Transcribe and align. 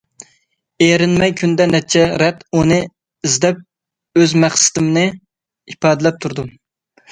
ئېرىنمەي، 0.85 1.33
كۈندە 1.41 1.67
نەچچە 1.73 2.05
رەت 2.21 2.41
ئۇنى 2.61 2.79
ئىزدەپ، 3.29 3.61
ئۆز 4.23 4.35
مەقسىتىمنى 4.47 5.07
ئىپادىلەپ 5.13 6.21
تۇردۇم. 6.27 6.53